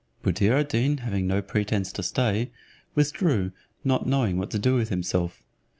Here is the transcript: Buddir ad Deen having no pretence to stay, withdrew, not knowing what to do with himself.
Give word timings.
Buddir 0.23 0.53
ad 0.57 0.69
Deen 0.69 0.97
having 1.01 1.27
no 1.27 1.43
pretence 1.43 1.91
to 1.91 2.01
stay, 2.01 2.49
withdrew, 2.95 3.51
not 3.83 4.07
knowing 4.07 4.39
what 4.39 4.49
to 4.49 4.57
do 4.57 4.73
with 4.73 4.89
himself. 4.89 5.43